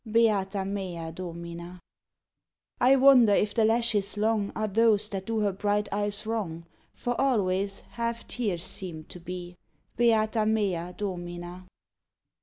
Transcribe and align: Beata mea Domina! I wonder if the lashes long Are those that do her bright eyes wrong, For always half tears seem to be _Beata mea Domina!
Beata 0.11 0.65
mea 0.65 1.11
Domina! 1.11 1.79
I 2.79 2.95
wonder 2.95 3.33
if 3.35 3.53
the 3.53 3.63
lashes 3.65 4.17
long 4.17 4.51
Are 4.55 4.67
those 4.67 5.09
that 5.09 5.27
do 5.27 5.41
her 5.41 5.53
bright 5.53 5.87
eyes 5.91 6.25
wrong, 6.25 6.65
For 6.91 7.13
always 7.21 7.81
half 7.81 8.25
tears 8.25 8.63
seem 8.63 9.03
to 9.03 9.19
be 9.19 9.57
_Beata 9.99 10.49
mea 10.49 10.91
Domina! 10.97 11.67